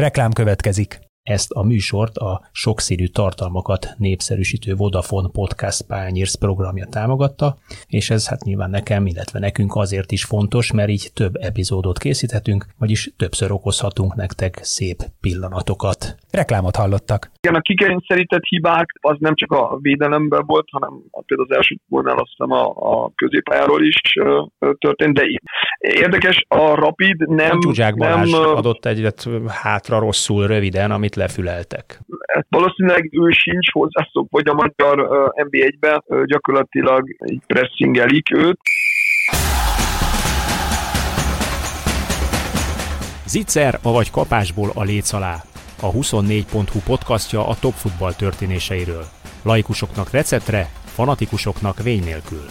[0.00, 1.09] Reklám következik.
[1.22, 8.42] Ezt a műsort a sokszínű tartalmakat népszerűsítő Vodafone Podcast Pányérsz programja támogatta, és ez hát
[8.44, 14.14] nyilván nekem, illetve nekünk azért is fontos, mert így több epizódot készíthetünk, vagyis többször okozhatunk
[14.14, 16.16] nektek szép pillanatokat.
[16.30, 17.30] Reklámot hallottak.
[17.40, 20.90] Igen, a kikényszerített hibák az nem csak a védelemben volt, hanem
[21.26, 24.00] például az első gólnál azt hiszem a, a középpályáról is
[24.78, 25.22] történt, de
[25.78, 27.58] érdekes, a Rapid nem...
[27.62, 32.00] A Balázs nem, adott egyet hátra rosszul, röviden, amit lefüleltek.
[32.32, 37.02] Hát valószínűleg ő sincs hozzászok, vagy a magyar NB1-ben gyakorlatilag
[37.46, 38.58] pressingelik őt.
[43.26, 45.34] Zicser, avagy kapásból a léc alá.
[45.82, 49.04] A 24.hu podcastja a top futball történéseiről.
[49.42, 52.44] Laikusoknak receptre, fanatikusoknak vény nélkül.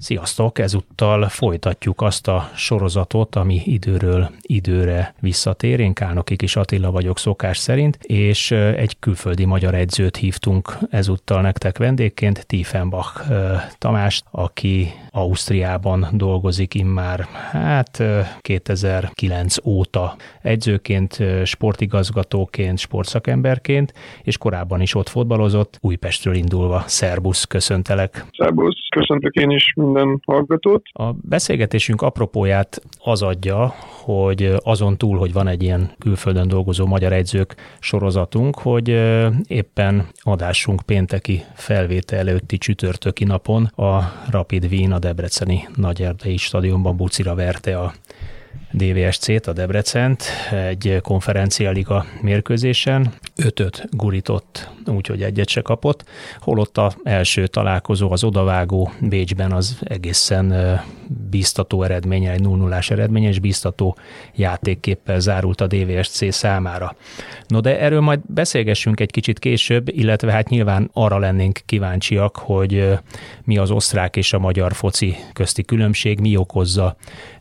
[0.00, 0.58] Sziasztok!
[0.58, 5.80] Ezúttal folytatjuk azt a sorozatot, ami időről időre visszatér.
[5.80, 11.78] Én Kálnoki Kis Attila vagyok szokás szerint, és egy külföldi magyar edzőt hívtunk ezúttal nektek
[11.78, 13.30] vendégként, Tiefenbach
[13.78, 18.02] Tamást, aki Ausztriában dolgozik immár, hát
[18.40, 26.82] 2009 óta edzőként, sportigazgatóként, sportszakemberként, és korábban is ott fotbalozott, Újpestről indulva.
[26.86, 28.26] Szerbusz, köszöntelek!
[28.36, 30.82] Szerbusz, köszöntök én is minden hallgatót.
[30.92, 33.74] A beszélgetésünk apropóját az adja,
[34.04, 38.88] hogy azon túl, hogy van egy ilyen külföldön dolgozó magyar edzők sorozatunk, hogy
[39.46, 47.34] éppen adásunk pénteki felvétel előtti csütörtöki napon a Rapid Wien, a Debreceni Nagyerdei stadionban bucira
[47.34, 47.94] verte a
[48.72, 50.24] DVSC-t, a Debrecent
[50.68, 53.12] egy konferencialiga mérkőzésen.
[53.36, 56.04] Ötöt gurított, úgyhogy egyet se kapott.
[56.38, 60.80] Holott a első találkozó, az odavágó Bécsben az egészen
[61.30, 63.96] biztató eredménye, egy 0 0 eredménye, és biztató
[64.34, 66.96] játékképpel zárult a DVSC számára.
[67.46, 72.98] No de erről majd beszélgessünk egy kicsit később, illetve hát nyilván arra lennénk kíváncsiak, hogy
[73.44, 76.96] mi az osztrák és a magyar foci közti különbség, mi okozza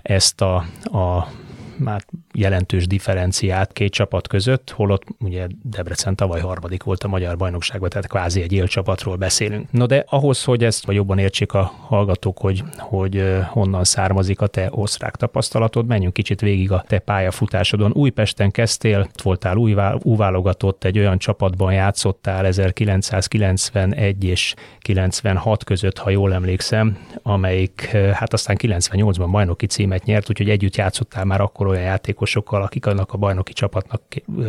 [0.07, 1.27] ezt a, a
[1.75, 2.05] már
[2.37, 8.07] jelentős differenciát két csapat között, holott ugye Debrecen tavaly harmadik volt a magyar bajnokságban, tehát
[8.07, 9.71] kvázi egy élcsapatról beszélünk.
[9.71, 14.47] No de ahhoz, hogy ezt vagy jobban értsék a hallgatók, hogy, hogy honnan származik a
[14.47, 17.91] te osztrák tapasztalatod, menjünk kicsit végig a te pályafutásodon.
[17.93, 26.33] Újpesten kezdtél, voltál új, válogatott, egy olyan csapatban játszottál 1991 és 96 között, ha jól
[26.33, 27.81] emlékszem, amelyik
[28.13, 32.85] hát aztán 98-ban bajnoki címet nyert, úgyhogy együtt játszottál már akkor olyan játékos játékosokkal, akik
[32.85, 34.01] annak a bajnoki csapatnak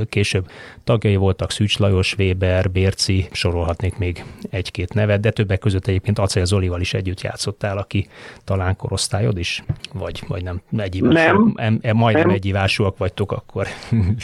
[0.08, 0.46] később
[0.84, 6.44] tagjai voltak, Szűcs Lajos, Weber, Bérci, sorolhatnék még egy-két nevet, de többek között egyébként Acél
[6.44, 8.06] Zolival is együtt játszottál, aki
[8.44, 12.34] talán korosztályod is, vagy, vagy nem, egyivásúak, nem, em, majdnem nem.
[12.34, 13.66] egyivásúak vagytok akkor.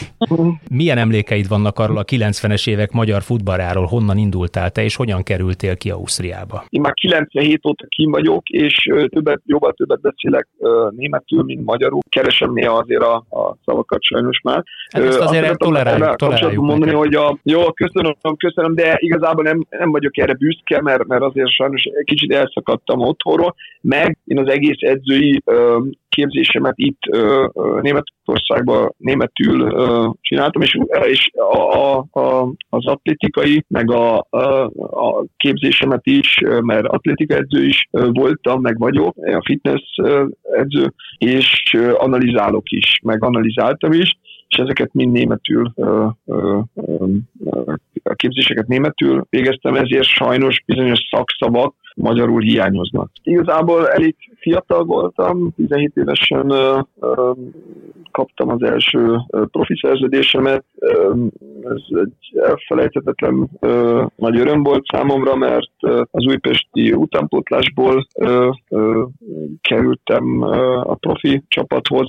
[0.70, 5.76] Milyen emlékeid vannak arról a 90-es évek magyar futballáról, honnan indultál te, és hogyan kerültél
[5.76, 6.64] ki Ausztriába?
[6.69, 10.48] Én már 97 óta kim vagyok, és többet, jobban többet beszélek
[10.91, 12.00] németül, mint magyarul.
[12.09, 14.65] Keresem néha azért a, a szavakat sajnos már.
[14.93, 19.66] Hát ezt azért Azt toleráljuk, toleráljuk mondani, hogy a, jó, köszönöm, köszönöm, de igazából nem,
[19.71, 24.81] nem vagyok erre büszke, mert, mert azért sajnos kicsit elszakadtam otthonról, meg én az egész
[24.81, 25.43] edzői
[26.14, 27.00] képzésemet itt
[27.80, 29.70] Németországban németül
[30.20, 37.34] csináltam, és, és a, a, az atlétikai, meg a, a, a képzésemet is, mert atlétika
[37.34, 39.82] edző is voltam, meg vagyok, a fitness
[40.42, 45.72] edző, és analizálok is, meg analizáltam is, és ezeket mind németül,
[48.02, 53.10] a képzéseket németül végeztem, ezért sajnos bizonyos szakszavak magyarul hiányoznak.
[53.22, 56.53] Igazából elég fiatal voltam, 17 évesen
[58.14, 59.16] kaptam az első
[59.50, 60.64] profi szerződésemet.
[61.62, 63.48] Ez egy elfelejthetetlen
[64.16, 65.72] nagy öröm volt számomra, mert
[66.10, 68.06] az újpesti utánpótlásból
[69.60, 70.42] kerültem
[70.82, 72.08] a profi csapathoz.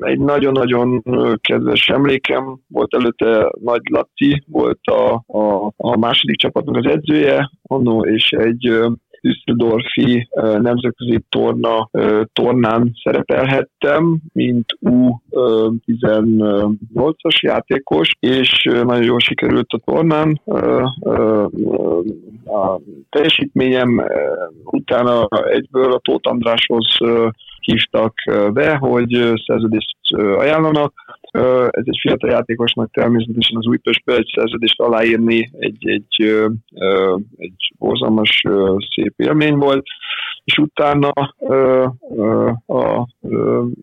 [0.00, 1.02] Egy nagyon-nagyon
[1.40, 8.04] kedves emlékem volt előtte Nagy Laci, volt a, a, a második csapatnak az edzője, annó,
[8.04, 8.80] és egy
[9.24, 10.28] Düsseldorfi
[10.60, 11.90] nemzetközi torna,
[12.32, 20.40] tornán szerepelhettem, mint U18-as játékos, és nagyon jól sikerült a tornán.
[22.44, 22.80] A
[23.10, 24.04] teljesítményem
[24.64, 26.96] utána egyből a Tóth Andráshoz
[27.60, 28.14] hívtak
[28.52, 31.03] be, hogy szerződést ajánlanak.
[31.70, 36.32] Ez egy fiatal játékosnak természetesen az Újpestbe egy szerződést aláírni egy, egy,
[37.36, 38.42] egy borzalmas
[38.94, 39.86] szép élmény volt.
[40.44, 41.08] és utána
[42.66, 43.08] a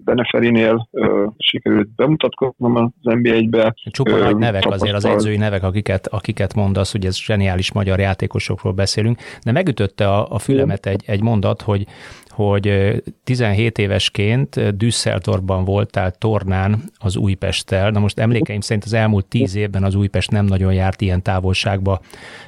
[0.03, 0.89] Beneferinél
[1.38, 3.74] sikerült bemutatkoznom az NB1-be.
[3.92, 8.74] Csupa nagy nevek azért, az edzői nevek, akiket, akiket mondasz, hogy ez zseniális magyar játékosokról
[8.74, 11.86] beszélünk, de megütötte a, a fülemet egy, egy mondat, hogy
[12.31, 17.89] hogy 17 évesként Düsseldorfban voltál tornán az Újpesttel.
[17.89, 21.99] Na most emlékeim szerint az elmúlt 10 évben az Újpest nem nagyon járt ilyen távolságba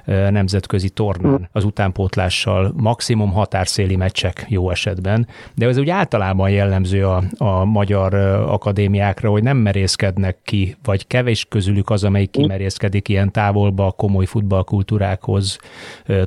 [0.05, 7.23] nemzetközi tornán az utánpótlással, maximum határszéli meccsek jó esetben, de ez úgy általában jellemző a,
[7.37, 8.13] a magyar
[8.47, 14.25] akadémiákra, hogy nem merészkednek ki, vagy kevés közülük az, amelyik kimerészkedik ilyen távolba a komoly
[14.25, 15.57] futballkultúrákhoz,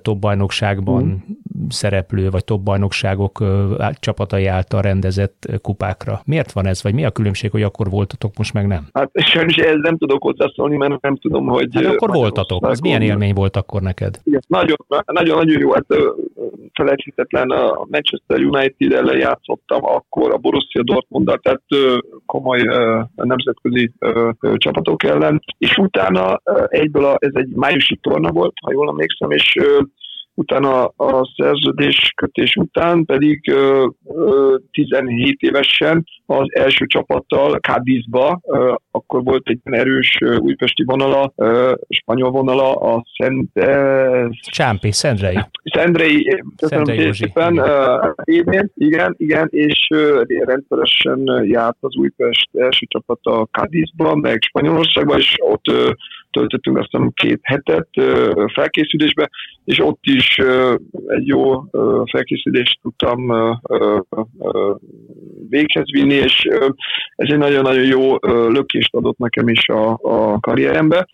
[0.02, 1.24] top bajnokságban
[1.68, 3.44] szereplő, vagy top bajnokságok
[3.98, 6.20] csapatai által rendezett kupákra.
[6.24, 8.86] Miért van ez, vagy mi a különbség, hogy akkor voltatok, most meg nem?
[8.92, 11.68] Hát sajnos ez nem tudok hozzászólni, mert nem tudom, hogy...
[11.74, 14.20] Hát akkor voltatok, ez milyen élmény volt akkor neked?
[14.24, 15.86] Igen, nagyon, nagyon, nagyon jó, hát
[16.72, 21.62] felejthetetlen a Manchester United ellen játszottam akkor a Borussia dortmund tehát
[22.26, 22.60] komoly
[23.14, 23.92] nemzetközi
[24.54, 29.58] csapatok ellen, és utána egyből a, ez egy májusi torna volt, ha jól emlékszem, és
[30.36, 38.40] utána a szerződés kötés után pedig ö, ö, 17 évesen az első csapattal Cádizba,
[38.90, 41.32] akkor volt egy erős újpesti vonala,
[41.88, 43.50] spanyol vonala, a Szent...
[44.50, 45.38] Csámpi, Szendrei.
[45.64, 47.62] Szendrei, köszönöm szépen,
[48.24, 49.88] igen, igen, igen, és
[50.26, 55.64] rendszeresen járt az Újpest első csapata Cádizba, meg Spanyolországba, és ott
[56.36, 57.88] töltöttünk azt két hetet
[58.52, 59.30] felkészülésbe,
[59.64, 60.38] és ott is
[61.06, 61.64] egy jó
[62.10, 63.32] felkészülést tudtam
[65.48, 66.48] véghez vinni, és
[67.16, 68.16] ez egy nagyon-nagyon jó
[68.48, 71.06] lökést adott nekem is a, a karrierembe.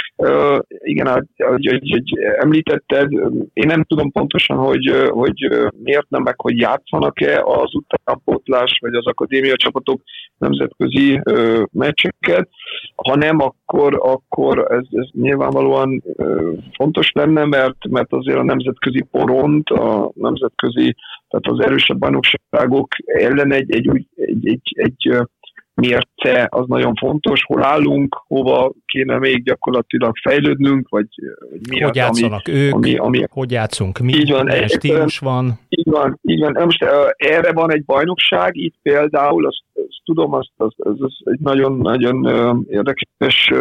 [0.78, 2.02] Igen, ahogy, ahogy
[2.38, 3.10] említetted,
[3.52, 9.06] én nem tudom pontosan, hogy, hogy miért nem, meg hogy játszanak-e az utánpótlás vagy az
[9.06, 10.02] akadémia csapatok
[10.42, 11.20] nemzetközi
[11.72, 12.48] meccseket,
[12.96, 16.02] ha nem, akkor, akkor ez, ez nyilvánvalóan
[16.72, 20.96] fontos lenne, mert, mert azért a nemzetközi poront, a nemzetközi,
[21.28, 25.26] tehát az erősebb bajnokságok ellen egy, egy, egy, egy, egy, egy
[25.74, 31.06] mérce az nagyon fontos, hol állunk, hova kéne még gyakorlatilag fejlődnünk, vagy,
[31.50, 34.68] vagy mi hogy az, játszanak ami, ők, ami, ami, hogy játszunk mi, így van, milyen
[34.68, 35.58] stílus van.
[35.68, 36.64] Így van, így van.
[36.64, 36.84] Most
[37.16, 42.24] erre van egy bajnokság, itt például, azt, azt tudom, azt, az, az, az egy nagyon-nagyon
[42.68, 43.52] érdekes,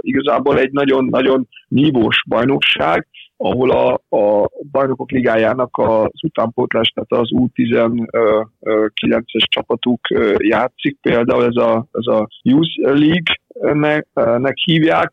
[0.00, 3.06] igazából egy nagyon-nagyon nívós bajnokság,
[3.42, 10.00] ahol a, a bajnokok ligájának az utánpótlás, tehát az U19-es csapatuk
[10.36, 14.06] játszik, például ez a, ez a Youth League-nek
[14.38, 15.10] nek hívják,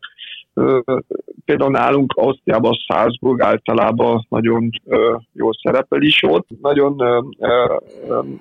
[1.50, 4.70] Például nálunk Ausztriában Salzburg általában nagyon
[5.32, 6.46] jól szerepel is ott.
[6.60, 6.96] Nagyon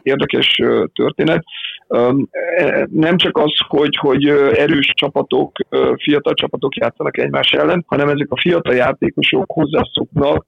[0.02, 0.62] érdekes
[0.94, 1.44] történet.
[1.88, 5.52] E, nem csak az, hogy, hogy erős csapatok,
[5.96, 10.46] fiatal csapatok játszanak egymás ellen, hanem ezek a fiatal játékosok hozzászoknak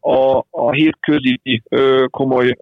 [0.00, 1.40] a, a hétközi
[2.10, 2.56] komoly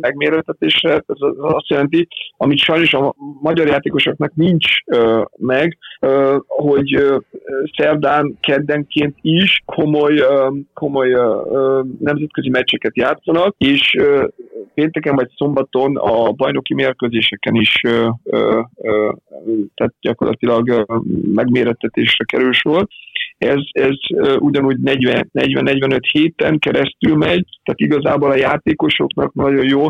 [0.00, 0.92] megméretetésre.
[0.92, 1.02] Ez
[1.40, 4.66] azt jelenti, amit sajnos a magyar játékosoknak nincs
[5.36, 5.78] meg,
[6.46, 7.04] hogy
[7.76, 10.22] szerdán, keddenként is komoly,
[10.74, 11.10] komoly
[12.00, 13.96] nemzetközi meccseket játszanak, és
[14.74, 17.80] pénteken vagy szombaton a bajnoki mérkőzéseken is
[19.74, 20.86] tehát gyakorlatilag
[21.34, 22.86] megmérettetésre kerül sor.
[23.38, 23.94] Ez, ez
[24.38, 29.86] ugyanúgy 40-45 héten keresztül megy, tehát igazából a játékosoknak nagyon jó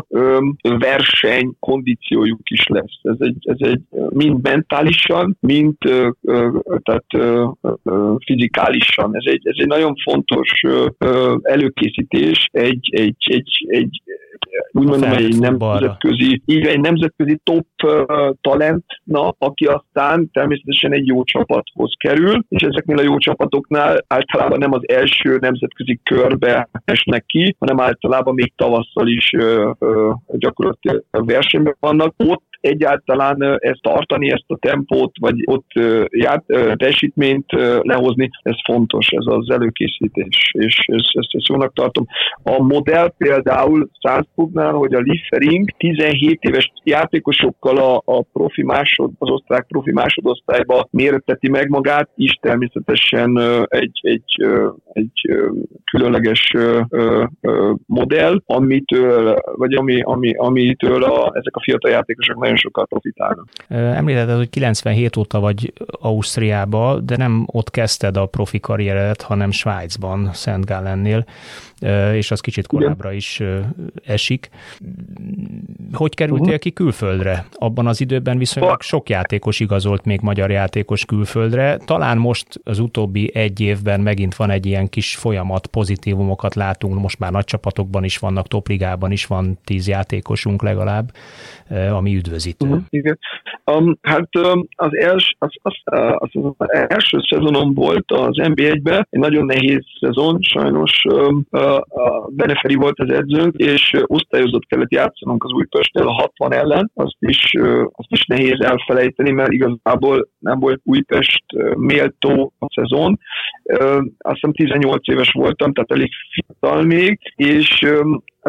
[0.61, 2.99] verseny kondíciójuk is lesz.
[3.01, 5.75] Ez egy, ez egy mind mentálisan, mind
[6.83, 7.43] tehát
[8.25, 9.15] fizikálisan.
[9.15, 10.61] Ez egy, ez egy nagyon fontos
[11.41, 14.01] előkészítés egy, egy, egy, egy
[14.71, 21.23] úgy mondom, egy nemzetközi, így egy nemzetközi top uh, talentna, aki aztán természetesen egy jó
[21.23, 27.55] csapathoz kerül, és ezeknél a jó csapatoknál általában nem az első nemzetközi körbe esnek ki,
[27.59, 32.13] hanem általában még tavasszal is uh, uh, gyakorlatilag versenyben vannak.
[32.17, 35.71] Ott egyáltalán ezt tartani, ezt a tempót, vagy ott
[36.09, 36.43] ját,
[36.75, 37.51] teljesítményt
[37.81, 42.05] lehozni, ez fontos, ez az előkészítés, és ezt, ezt, ezt jónak tartom.
[42.43, 49.29] A modell például Salzburgnál, hogy a Liefering 17 éves játékosokkal a, a profi másod, az
[49.29, 54.47] osztrák profi másodosztályba méreteti meg magát, is természetesen egy, egy,
[54.93, 55.11] egy
[55.91, 56.53] különleges
[57.85, 63.47] modell, amitől, vagy ami, ami, amitől a, ezek a fiatal játékosok nagyon sokat profitálnak.
[63.67, 70.29] Említetted, hogy 97 óta vagy Ausztriába, de nem ott kezdted a profi karrieredet, hanem Svájcban,
[70.33, 71.25] Szent Gálennél,
[72.13, 73.41] és az kicsit korábbra is
[74.05, 74.49] esik.
[75.93, 76.59] Hogy kerültél uh-huh.
[76.59, 77.45] ki külföldre?
[77.53, 81.77] Abban az időben viszonylag sok játékos igazolt még magyar játékos külföldre.
[81.85, 87.19] Talán most az utóbbi egy évben megint van egy ilyen kis folyamat, pozitívumokat látunk, most
[87.19, 91.11] már nagy csapatokban is vannak, topligában is van tíz játékosunk legalább,
[91.91, 92.65] ami üdvözítő.
[92.65, 92.81] Uh-huh.
[92.89, 93.19] Igen.
[93.65, 95.73] Um, hát um, az, els, az, az,
[96.17, 101.45] az, az első szezonom volt az NB1-ben, egy nagyon nehéz szezon, sajnos um,
[101.77, 107.17] a Beneferi volt az edzőnk, és osztályozott kellett játszanunk az Újpestnél a 60 ellen, azt
[107.19, 107.51] is,
[107.91, 111.43] azt is nehéz elfelejteni, mert igazából nem volt Újpest
[111.77, 113.19] méltó a szezon.
[114.17, 117.85] Azt hiszem 18 éves voltam, tehát elég fiatal még, és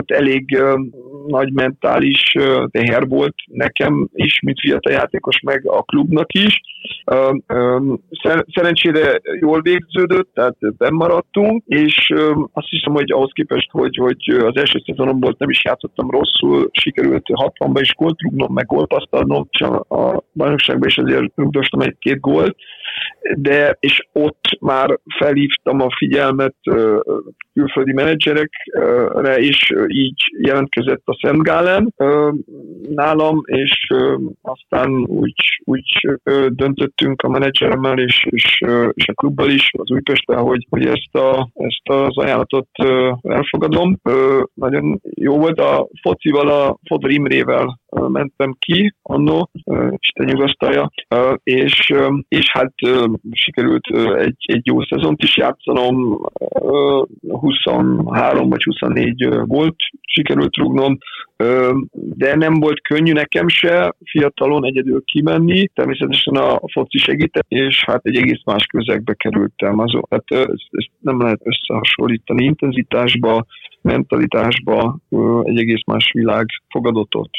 [0.09, 0.81] hát elég uh,
[1.27, 6.61] nagy mentális uh, teher volt nekem is, mint fiatal játékos, meg a klubnak is.
[7.05, 13.71] Uh, um, szer- szerencsére jól végződött, tehát bemaradtunk, és uh, azt hiszem, hogy ahhoz képest,
[13.71, 18.67] hogy, hogy az első szezonomból nem is játszottam rosszul, sikerült 60-ba is gólt rúgnom, meg
[19.51, 22.57] csak a bajnokságban is azért rúgdostam egy-két gólt,
[23.37, 26.55] de és ott már felhívtam a figyelmet
[27.53, 31.95] külföldi menedzserekre, és így jelentkezett a Szent Gálen
[32.89, 33.87] nálam, és
[34.43, 35.85] aztán úgy, úgy
[36.49, 38.61] döntöttünk a menedzseremmel és, és,
[38.93, 42.69] és a klubbal is, az Újpesttel, hogy, hogy ezt, a, ezt az ajánlatot
[43.23, 43.97] elfogadom.
[44.55, 45.61] Nagyon jó volt.
[45.61, 49.51] A focival, a Fodor Imrével mentem ki annó,
[49.97, 50.91] Isten nyugasztalja,
[51.43, 51.93] és,
[52.29, 52.73] és hát
[53.31, 56.21] sikerült egy, egy jó szezont is játszanom,
[57.29, 59.70] 23 vagy 24 volt
[60.03, 60.99] sikerült rúgnom,
[61.93, 68.01] de nem volt könnyű nekem se fiatalon egyedül kimenni, természetesen a foci segített, és hát
[68.03, 69.79] egy egész más közegbe kerültem.
[69.79, 70.25] Azon, hát
[70.71, 73.47] ezt nem lehet összehasonlítani intenzitásba,
[73.81, 74.99] mentalitásba
[75.43, 77.33] egy egész más világ fogadott ott.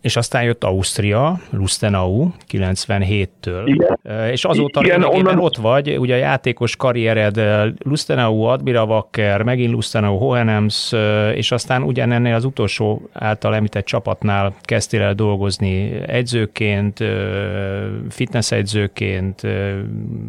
[0.00, 3.98] És aztán jött Ausztria, Lustenau 97-től, igen.
[4.30, 5.38] és azóta igen, onnan...
[5.38, 7.40] ott vagy, ugye a játékos karriered
[7.78, 10.92] Lustenau, Admira Wacker, megint Lustenau, Hohenems,
[11.34, 17.02] és aztán ugyanennél az utolsó által említett csapatnál kezdtél el dolgozni edzőként,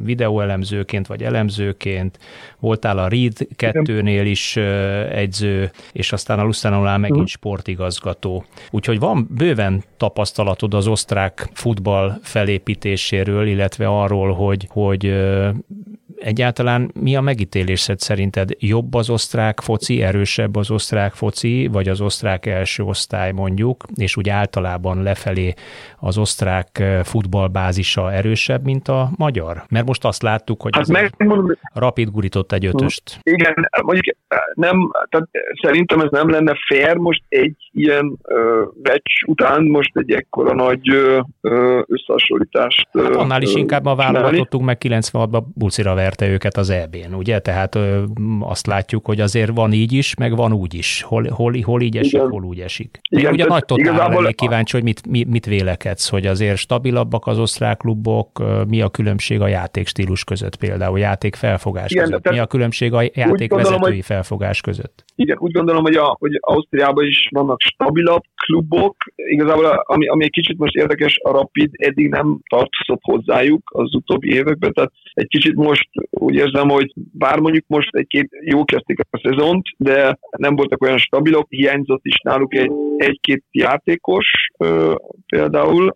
[0.04, 2.20] videóelemzőként vagy elemzőként,
[2.60, 4.60] voltál a Reed 2-nél is
[5.12, 7.32] egyző, és aztán a Lusztánolál megint uh-huh.
[7.32, 8.46] sportigazgató.
[8.72, 15.14] Úgyhogy van bőven tapasztalatod az osztrák futball felépítéséről, illetve arról, hogy, hogy
[16.24, 18.50] egyáltalán mi a megítélésed szerinted?
[18.60, 24.18] Jobb az osztrák foci, erősebb az osztrák foci, vagy az osztrák első osztály mondjuk, és
[24.18, 25.54] úgy általában lefelé
[26.00, 29.64] az osztrák futballbázisa erősebb, mint a magyar?
[29.70, 31.14] Mert most azt láttuk, hogy hát meg,
[31.74, 33.20] rapid gurított egy ötöst.
[33.24, 34.18] Igen, mondjuk
[34.54, 35.30] nem, tehát
[35.62, 38.20] szerintem ez nem lenne fair most egy ilyen
[38.82, 41.20] meccs után most egy ekkora nagy ö,
[41.88, 42.88] összehasonlítást.
[42.94, 47.40] Hát annál is inkább a válogatottunk meg 96-ban bucira verte őket az EB-n, ugye?
[47.40, 48.04] Tehát ö,
[48.40, 51.02] azt látjuk, hogy azért van így is, meg van úgy is.
[51.02, 52.30] Hol, hol, hol így esik, Igen.
[52.30, 53.00] hol úgy esik.
[53.10, 57.40] Igen, ugye nagy totálra lennék kíváncsi, hogy mit, mi, mit vélekedsz, hogy azért stabilabbak az
[57.40, 62.46] osztrák klubok, mi a különbség a játékstílus között például, játék felfogás Igen, között, mi a
[62.46, 64.73] különbség a játékvezetői felfogás között?
[65.16, 68.96] Igen, úgy gondolom, hogy, a, hogy Ausztriában is vannak stabilabb klubok.
[69.16, 74.34] Igazából ami, ami egy kicsit most érdekes, a Rapid eddig nem tartozott hozzájuk az utóbbi
[74.34, 79.20] években, tehát egy kicsit most úgy érzem, hogy bár mondjuk most egy-két jó kezdték a
[79.24, 84.28] szezont, de nem voltak olyan stabilok, hiányzott is náluk egy, egy-két játékos
[85.26, 85.96] például,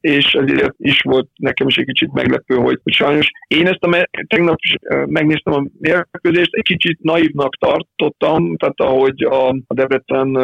[0.00, 4.10] és ezért is volt nekem is egy kicsit meglepő, hogy, sajnos én ezt a me-
[4.26, 4.74] tegnap is
[5.06, 10.38] megnéztem a mérkőzést, egy kicsit naívnak tartottam, tehát ahogy a, Debrecen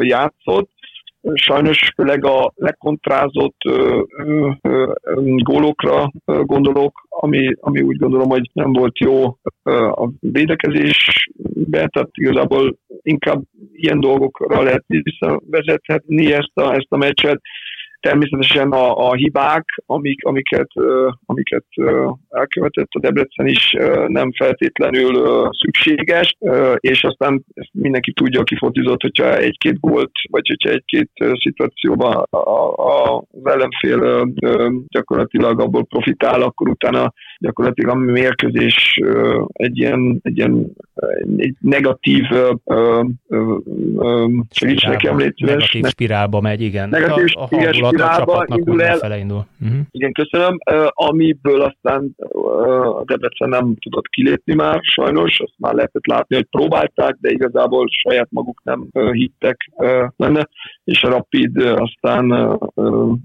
[0.00, 0.70] játszott,
[1.34, 4.00] sajnos főleg a legkontrázott ö,
[5.36, 9.24] gólokra gondolok, ami, ami úgy gondolom, hogy nem volt jó
[9.90, 17.40] a védekezésbe, tehát igazából inkább ilyen dolgokra lehet visszavezethetni ezt a, ezt a meccset.
[18.00, 20.68] Természetesen a, a hibák, amik, amiket,
[21.26, 21.64] amiket
[22.28, 23.70] elkövetett a Debrecen is
[24.06, 26.36] nem feltétlenül szükséges,
[26.80, 31.10] és aztán ezt mindenki tudja, aki fotizott, hogyha egy-két gólt, vagy hogyha egy-két
[31.42, 34.28] szituációban az ellenfél
[34.88, 39.00] gyakorlatilag abból profitál, akkor utána gyakorlatilag a mérkőzés
[39.52, 40.72] egy ilyen, egy ilyen
[41.36, 42.24] egy negatív
[44.50, 46.88] segíts nekem, Negatív spirálba megy, igen.
[46.88, 48.96] Negatív a, a hangulat a csapatnak indul el.
[48.96, 49.46] Fele indul.
[49.60, 49.78] Uh-huh.
[49.90, 50.58] Igen, köszönöm.
[50.88, 52.14] Amiből aztán
[52.98, 57.86] a Debrecen nem tudott kilépni már, sajnos, azt már lehetett látni, hogy próbálták, de igazából
[57.88, 59.70] saját maguk nem hittek
[60.16, 60.48] benne,
[60.84, 62.32] és a Rapid aztán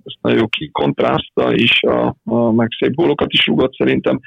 [0.04, 4.20] ezt nagyon jó kikontrázta, és a, a meg szép gólokat is rúgott szerintem.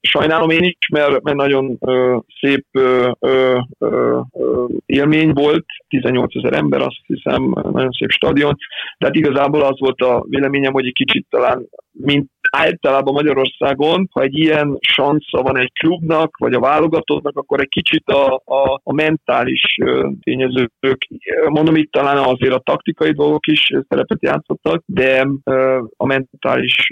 [0.00, 1.78] Sajnálom én is, mert, mert nagyon
[2.40, 2.66] szép
[4.86, 8.56] élmény volt, 18 ezer ember, azt hiszem, nagyon szép stadion,
[8.98, 14.20] de hát igazából az volt a véleményem, hogy egy kicsit talán, mint általában Magyarországon, ha
[14.20, 18.92] egy ilyen sansza van egy klubnak, vagy a válogatottnak, akkor egy kicsit a, a, a
[18.92, 19.76] mentális
[20.22, 20.72] tényezők,
[21.48, 25.26] mondom itt talán azért a taktikai dolgok is szerepet játszottak, de
[25.96, 26.88] a mentális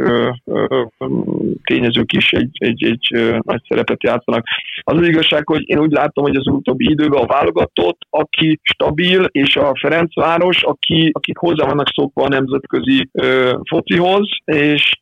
[1.63, 4.45] tényezők is egy, egy, egy nagy szerepet játszanak.
[4.81, 9.25] Az az igazság, hogy én úgy látom, hogy az utóbbi időben a válogatott, aki stabil,
[9.25, 13.11] és a Ferencváros, aki, akik hozzá vannak szokva a nemzetközi
[13.69, 14.97] focihoz, és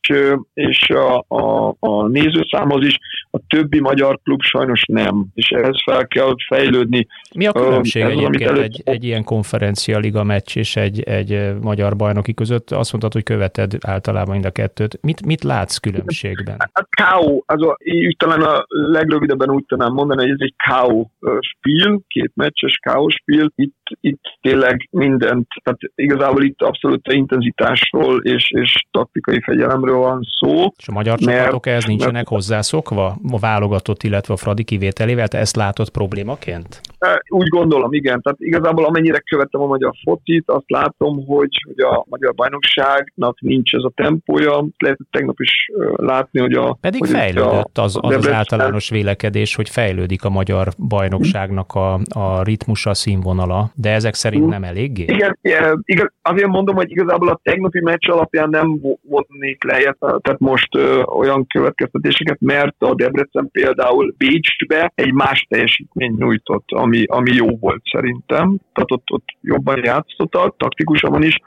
[0.53, 2.97] és a, a, a nézőszámhoz is,
[3.31, 7.07] a többi magyar klub sajnos nem, és ehhez fel kell fejlődni.
[7.35, 8.63] Mi a különbség Ez egyébként előtt...
[8.63, 12.71] egy, egy ilyen konferencia liga meccs és egy, egy magyar bajnoki között?
[12.71, 14.99] Azt mondtad, hogy követed általában mind a kettőt.
[15.01, 16.55] Mit, mit látsz különbségben?
[16.73, 17.36] Hát K.O.
[17.45, 21.05] Az a, így talán a legrövidebben úgy tudnám mondani, hogy ez egy K.O.
[21.39, 23.09] spiel, két meccses K.O.
[23.09, 23.51] spiel.
[23.55, 30.71] Itt, itt tényleg mindent, tehát igazából itt abszolút intenzitásról és, és taktikai fegyelemről van szó.
[30.77, 35.27] És a magyar mert, csapatok ehhez nincsenek mert, hozzászokva, a válogatott, illetve a Fradi kivételével?
[35.27, 36.81] Te ezt látod problémaként?
[37.29, 38.21] Úgy gondolom, igen.
[38.21, 43.73] Tehát igazából amennyire követem a magyar focit, azt látom, hogy, hogy a magyar bajnokságnak nincs
[43.73, 44.65] ez a tempója.
[44.77, 46.77] Lehet tegnap is látni, hogy a...
[46.81, 52.43] Pedig hogy fejlődött az, az, az általános vélekedés, hogy fejlődik a magyar bajnokságnak a, a
[52.43, 55.03] ritmusa, színvonala, de ezek szerint nem eléggé?
[55.03, 55.37] Igen,
[55.83, 61.01] igen, azért mondom, hogy igazából a tegnapi meccs alapján nem vonnék le, tehát most ö,
[61.01, 67.81] olyan következtetéseket, mert a Debrecen például Bécsbe egy más teljesítmény nyújtott, ami, ami jó volt
[67.91, 68.57] szerintem.
[68.73, 71.39] Tehát ott, ott jobban játszottak, taktikusabban is,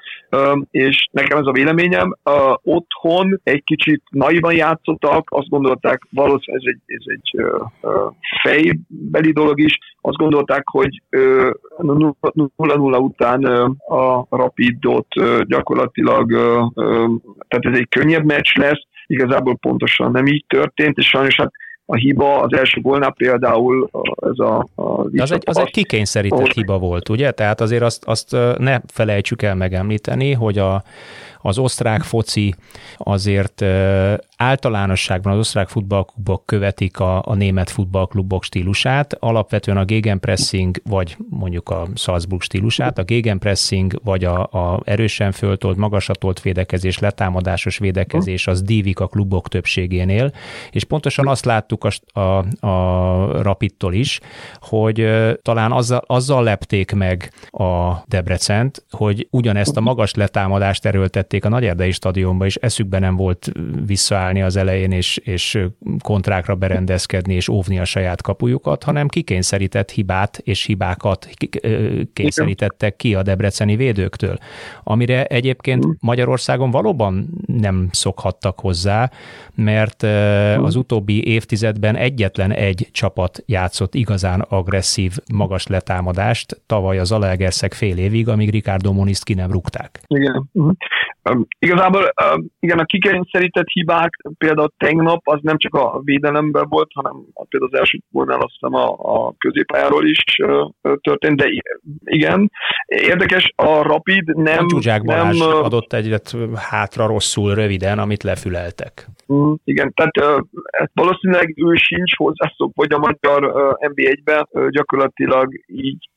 [0.71, 2.17] és nekem ez a véleményem.
[2.63, 7.45] Otthon egy kicsit naivan játszottak, azt gondolták, valószínűleg ez egy, ez egy
[8.43, 13.45] fejbeli dolog is, azt gondolták, hogy 0-0 után
[13.79, 15.07] a Rapidot
[15.47, 16.31] gyakorlatilag,
[17.49, 21.53] tehát ez egy könnyebb meccs lesz, igazából pontosan nem így történt, és sajnos hát
[21.91, 22.41] a hiba.
[22.41, 23.91] Az első gólnál például
[24.31, 24.67] ez a...
[24.75, 26.51] a az, egy, az egy kikényszerített ahol...
[26.55, 27.31] hiba volt, ugye?
[27.31, 30.83] Tehát azért azt, azt ne felejtsük el megemlíteni, hogy a,
[31.43, 32.55] az osztrák foci
[32.97, 33.65] azért
[34.37, 41.69] általánosságban az osztrák futballklubok követik a, a német futballklubok stílusát, alapvetően a gegenpressing, vagy mondjuk
[41.69, 48.63] a Salzburg stílusát, a gegenpressing, vagy a, a erősen föltolt, magasatolt védekezés, letámadásos védekezés, az
[48.63, 50.33] dívik a klubok többségénél,
[50.71, 54.21] és pontosan azt láttuk a, a, a Rapidtól is,
[54.61, 55.09] hogy
[55.43, 61.91] talán azzal, azzal lepték meg a Debrecent, hogy ugyanezt a magas letámadást erőltették a Nagyerdei
[61.91, 63.53] stadionba, és eszükbe nem volt
[63.87, 65.67] visszaállni állni az elején, és, és
[66.03, 71.29] kontrákra berendezkedni, és óvni a saját kapujukat, hanem kikényszerített hibát és hibákat
[72.13, 74.39] kényszerítettek ki a debreceni védőktől,
[74.85, 75.91] amire egyébként mm.
[76.01, 79.11] Magyarországon valóban nem szokhattak hozzá,
[79.55, 80.03] mert
[80.63, 81.29] az utóbbi
[81.71, 88.51] évtizedben egyetlen egy csapat játszott igazán agresszív, magas letámadást, tavaly az Alegerszeg fél évig, amíg
[88.51, 90.01] Ricardo Moniszt ki nem rúgták.
[90.07, 90.51] Igen.
[90.61, 90.71] Mm.
[91.59, 92.13] Igazából
[92.61, 97.13] igen, a kikényszerített hibák például tegnap az nem csak a védelemben volt, hanem
[97.49, 98.87] például az első gólnál azt hiszem a,
[99.27, 100.23] a középpályáról is
[101.01, 101.47] történt, de
[102.05, 102.51] igen.
[102.87, 104.67] Érdekes, a Rapid nem...
[104.75, 109.09] A nem, adott egyet hátra rosszul, röviden, amit lefüleltek.
[109.33, 110.45] Mm, igen, tehát
[110.93, 116.09] valószínűleg ő sincs hozzászok, hogy a magyar NB1-ben gyakorlatilag így,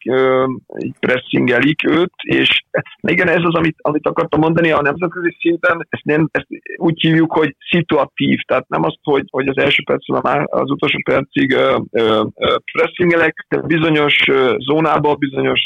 [0.78, 2.63] így pressingelik őt, és
[3.02, 6.47] igen, ez az, amit, amit akartam mondani, a nemzetközi szinten ezt, nem, ezt
[6.78, 10.97] úgy hívjuk, hogy szituatív, tehát nem azt, hogy, hogy az első percben már az utolsó
[11.04, 11.58] percig
[12.71, 14.23] pressingelek, de bizonyos
[14.58, 15.62] zónába, bizonyos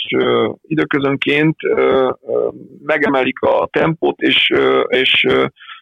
[0.62, 1.56] időközönként
[2.84, 4.54] megemelik a tempót, és,
[4.88, 5.26] és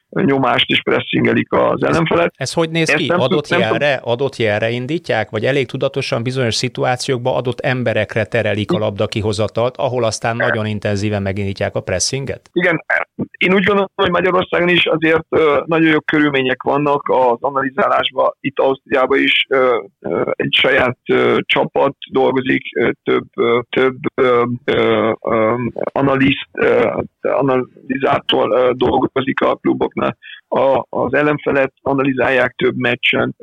[0.09, 2.33] nyomást is pressingelik az ellenfelet.
[2.35, 3.07] Ez hogy néz ki?
[3.07, 8.71] Nem adott, nem jelre, adott jelre indítják, vagy elég tudatosan bizonyos szituációkban adott emberekre terelik
[8.71, 12.49] a labda kihozatalt, ahol aztán nagyon intenzíven megindítják a pressinget?
[12.53, 12.83] Igen,
[13.37, 15.25] Én úgy gondolom, hogy Magyarországon is azért
[15.65, 18.35] nagyon jó körülmények vannak az analizálásban.
[18.39, 19.47] Itt Ausztriában is
[20.31, 20.97] egy saját
[21.39, 22.63] csapat dolgozik,
[23.03, 23.27] több,
[23.69, 23.97] több
[25.91, 26.49] analiszt,
[27.21, 29.55] analizátor dolgozik a
[29.95, 30.13] stigma
[30.47, 33.35] a, az ellenfelet analizálják több meccsen,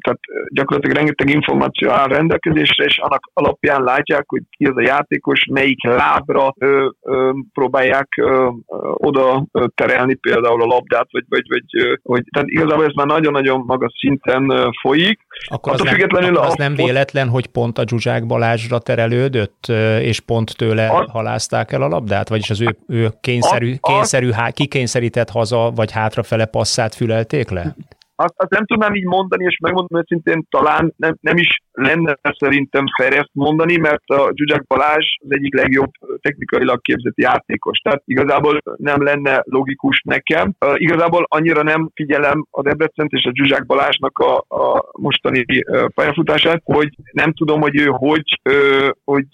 [0.00, 0.20] tehát
[0.52, 5.84] gyakorlatilag rengeteg információ áll rendelkezésre, és annak alapján látják, hogy ki az a játékos, melyik
[5.84, 8.48] lábra ö, ö, próbálják ö,
[8.94, 13.92] oda terelni például a labdát, vagy, vagy, vagy vagy tehát igazából ez már nagyon-nagyon magas
[13.98, 15.20] szinten folyik.
[15.48, 19.66] Akkor az, nem, függetlenül akkor az a, nem véletlen, hogy pont a Zsuzsák Balázsra terelődött,
[20.00, 22.28] és pont tőle a, halázták el a labdát?
[22.28, 27.74] Vagyis az ő, ő kényszerű, kényszerű há, kikényszerített haza, vagy hátrafele passzát fülelték le?
[28.22, 32.84] azt, azt nem tudnám így mondani, és megmondom őszintén, talán nem, nem is lenne szerintem
[32.96, 37.78] fair ezt mondani, mert a Zsuzsák Balázs az egyik legjobb technikailag képzett játékos.
[37.78, 40.52] Tehát igazából nem lenne logikus nekem.
[40.66, 45.84] Uh, igazából annyira nem figyelem a Debrecent és a Zsuzsák Balázsnak a, a mostani uh,
[45.94, 49.26] pályafutását, hogy nem tudom, hogy ő hogy, uh, hogy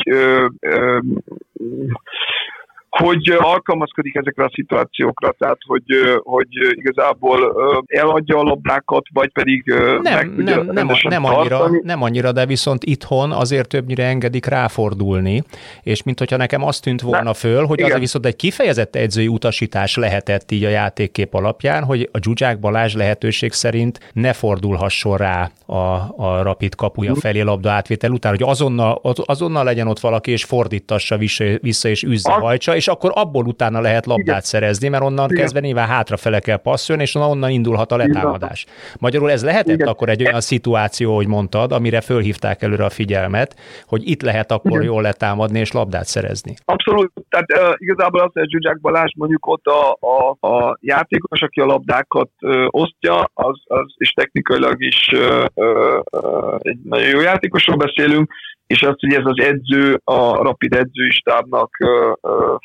[3.05, 5.85] hogy alkalmazkodik ezekre a szituációkra, tehát hogy,
[6.23, 7.57] hogy igazából
[7.87, 12.85] eladja a labdákat, vagy pedig nem, meg nem, nem, nem, annyira, nem annyira, de viszont
[12.85, 15.43] itthon azért többnyire engedik ráfordulni,
[15.83, 19.97] és mint hogyha nekem azt tűnt volna föl, hogy az viszont egy kifejezett edzői utasítás
[19.97, 25.75] lehetett így a játékkép alapján, hogy a Zsuzsák Balázs lehetőség szerint ne fordulhasson rá a,
[26.17, 27.21] a rapid kapuja mhm.
[27.21, 32.03] felé labda átvétel után, hogy azonnal, azonnal legyen ott valaki, és fordítassa vissza, vissza és
[32.03, 34.41] üzze, hajtsa, és akkor abból utána lehet labdát Igen.
[34.41, 35.41] szerezni, mert onnan Igen.
[35.41, 38.67] kezdve nyilván hátrafele kell passzolni, és onnan indulhat a letámadás.
[38.99, 39.89] Magyarul ez lehetett Igen.
[39.89, 44.71] akkor egy olyan szituáció, hogy mondtad, amire fölhívták előre a figyelmet, hogy itt lehet akkor
[44.71, 44.83] Igen.
[44.83, 46.55] jól letámadni és labdát szerezni.
[46.65, 51.61] Abszolút, tehát uh, igazából az, hogy Zsuzsák Balázs mondjuk ott a, a, a játékos, aki
[51.61, 57.77] a labdákat uh, osztja, az, az és technikailag is uh, uh, egy nagyon jó játékosról
[57.77, 58.33] beszélünk,
[58.69, 61.71] és azt, hogy ez az edző, a Rapid edzői stábnak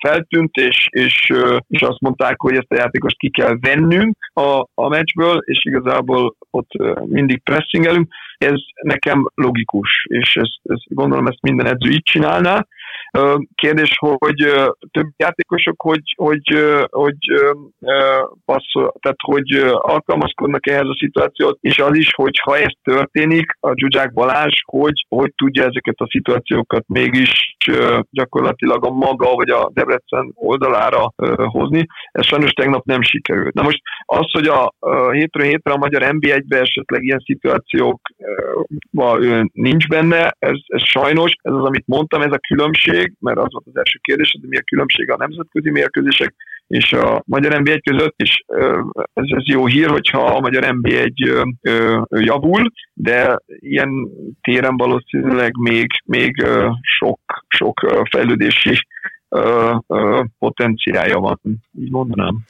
[0.02, 1.32] feltűnt, és, és,
[1.68, 6.36] és azt mondták, hogy ezt a játékost ki kell vennünk a, a meccsből, és igazából
[6.52, 6.72] ott
[7.06, 8.14] mindig pressingelünk.
[8.38, 12.66] Ez nekem logikus, és ezt, ezt gondolom, ezt minden edző így csinálná,
[13.56, 14.36] Kérdés, hogy
[14.92, 16.42] több játékosok, hogy, hogy,
[16.90, 17.18] hogy
[18.46, 23.74] passzol, tehát hogy alkalmazkodnak ehhez a szituációt, és az is, hogy ha ez történik, a
[23.76, 27.56] Zsuzsák Balázs, hogy, hogy tudja ezeket a szituációkat mégis
[28.10, 31.86] gyakorlatilag a maga vagy a Debrecen oldalára hozni.
[32.12, 33.54] Ez sajnos tegnap nem sikerült.
[33.54, 34.74] Na most az, hogy a
[35.12, 41.66] hétről hétre a magyar NB1-be esetleg ilyen szituációkban nincs benne, ez, ez sajnos, ez az,
[41.66, 44.62] amit mondtam, ez a különbség, különbség, mert az volt az első kérdés, hogy mi a
[44.62, 46.36] különbség a nemzetközi mérkőzések
[46.68, 48.44] és a magyar NB1 között, és
[49.14, 51.14] ez, ez jó hír, hogyha a magyar NB1
[52.10, 53.90] javul, de ilyen
[54.42, 56.46] téren valószínűleg még, még
[56.82, 58.88] sok, sok fejlődési
[60.40, 61.40] potenciája van,
[61.80, 62.46] így mondanám.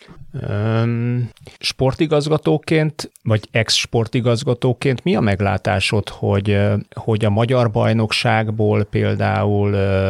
[1.60, 6.60] Sportigazgatóként, vagy ex-sportigazgatóként mi a meglátásod, hogy,
[6.96, 9.70] hogy a magyar bajnokságból például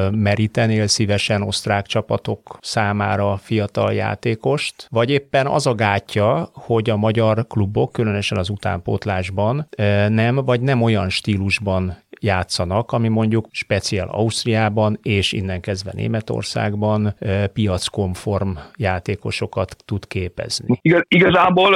[0.09, 7.47] merítenél szívesen osztrák csapatok számára fiatal játékost, vagy éppen az a gátja, hogy a magyar
[7.47, 9.67] klubok, különösen az utánpótlásban
[10.07, 17.15] nem, vagy nem olyan stílusban játszanak, ami mondjuk speciál Ausztriában és innen kezdve Németországban
[17.53, 20.79] piackonform játékosokat tud képezni.
[20.81, 21.73] Igaz, igazából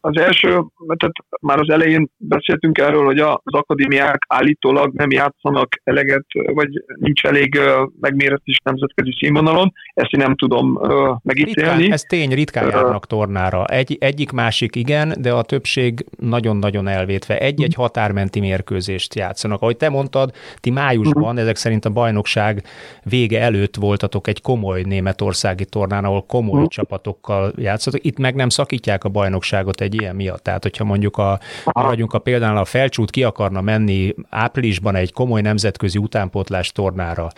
[0.00, 0.48] az első,
[0.96, 7.24] tehát már az elején beszéltünk erről, hogy az akadémiák állítólag nem játszanak eleget, vagy nincs
[7.24, 7.60] elég
[8.00, 10.80] megméretés nemzetközi színvonalon, ezt én nem tudom
[11.22, 11.76] megítélni.
[11.76, 13.64] Ritkán, ez tény, ritkán járnak tornára.
[13.64, 17.38] Egy, egyik másik igen, de a többség nagyon-nagyon elvétve.
[17.38, 19.62] Egy-egy határmenti mérkőzést játszanak játszanak.
[19.62, 21.40] Ahogy te mondtad, ti májusban, uh-huh.
[21.40, 22.62] ezek szerint a bajnokság
[23.02, 26.68] vége előtt voltatok egy komoly németországi tornán, ahol komoly uh-huh.
[26.68, 28.04] csapatokkal játszatok.
[28.04, 30.42] Itt meg nem szakítják a bajnokságot egy ilyen miatt.
[30.42, 35.40] Tehát, hogyha mondjuk a, maradjunk a példánál, a felcsút ki akarna menni áprilisban egy komoly
[35.40, 37.28] nemzetközi utánpótlás tornára,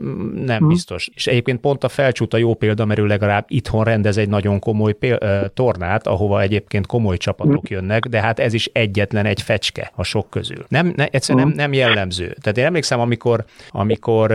[0.00, 0.68] mm, nem uh-huh.
[0.68, 1.10] biztos.
[1.14, 4.58] És egyébként pont a felcsút a jó példa, mert ő legalább itthon rendez egy nagyon
[4.58, 5.22] komoly péld,
[5.54, 10.30] tornát, ahova egyébként komoly csapatok jönnek, de hát ez is egyetlen egy fecske a sok
[10.30, 10.64] közül.
[10.68, 12.36] Nem, ne, egyszerűen nem nem jellemző.
[12.40, 14.32] Tehát én emlékszem, amikor, amikor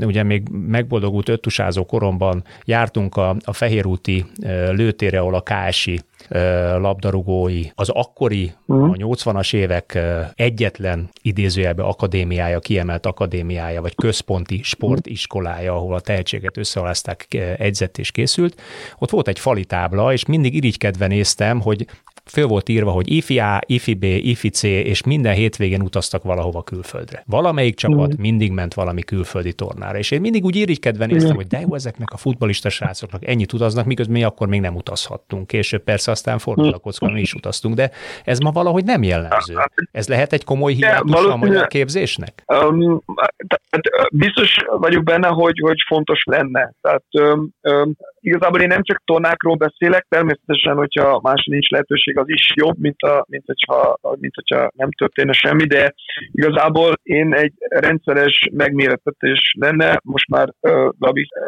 [0.00, 4.24] ugye még megboldogult öttusázó koromban jártunk a, a Fehérúti
[4.70, 6.00] lőtére, ahol a KSI
[6.78, 8.90] labdarúgói, az akkori, uh-huh.
[8.90, 9.98] a 80-as évek
[10.34, 17.26] egyetlen idézőjelbe akadémiája, kiemelt akadémiája, vagy központi sportiskolája, ahol a tehetséget összealázták,
[17.58, 18.60] egyzett és készült.
[18.98, 21.86] Ott volt egy fali tábla, és mindig irigykedve néztem, hogy
[22.30, 26.62] föl volt írva, hogy IFI A, IFI B, IFI C, és minden hétvégén utaztak valahova
[26.62, 27.22] külföldre.
[27.26, 28.20] Valamelyik csapat mm.
[28.20, 32.10] mindig ment valami külföldi tornára, és én mindig úgy irigykedve néztem, hogy de jó, ezeknek
[32.12, 35.46] a futbalista srácoknak ennyit utaznak, miközben mi akkor még nem utazhattunk.
[35.46, 37.90] Később persze aztán fordul a kocka, mi is utaztunk, de
[38.24, 39.54] ez ma valahogy nem jellemző.
[39.92, 42.42] Ez lehet egy komoly hiátus a magyar képzésnek?
[42.46, 43.02] Um,
[44.10, 46.72] biztos vagyok benne, hogy, hogy fontos lenne.
[46.80, 52.28] Tehát um, um, igazából én nem csak tornákról beszélek, természetesen, hogyha más nincs lehetőség, az
[52.28, 55.94] is jobb, mint, a, mint, hogyha, mint hogyha nem történne semmi, de
[56.30, 60.88] igazából én egy rendszeres megméretetés lenne, most már uh,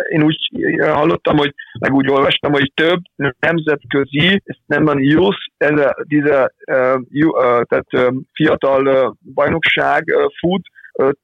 [0.08, 3.00] én úgy hallottam, hogy meg úgy olvastam, hogy több
[3.38, 9.12] nemzetközi, ezt nem van youth, ez a, ez a uh, uh, tehát uh, fiatal uh,
[9.34, 10.60] bajnokság uh, food,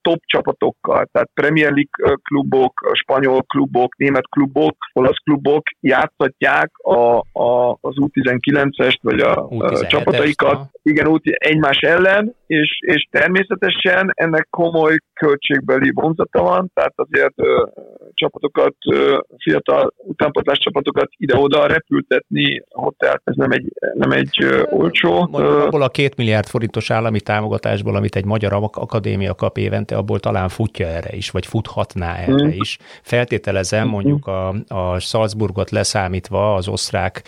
[0.03, 7.79] top csapatokkal, tehát Premier League klubok, spanyol klubok, német klubok, olasz klubok játszhatják a, a,
[7.81, 10.71] az U19-est, vagy a, a csapataikat, ha.
[10.83, 17.67] igen, út egymás ellen, és, és természetesen ennek komoly költségbeli vonzata van, tehát azért ö,
[18.15, 25.29] csapatokat, ö, fiatal utánpotlás csapatokat ide-oda repültetni hotel, ez nem egy, nem egy ö, olcsó.
[25.31, 30.21] Mondjuk abból a két milliárd forintos állami támogatásból, amit egy magyar akadémia kap évente, abból
[30.21, 32.49] talán futja erre is, vagy futhatná erre mm.
[32.49, 32.79] is.
[33.03, 37.23] Feltételezem mondjuk a, a Salzburgot leszámítva az osztrák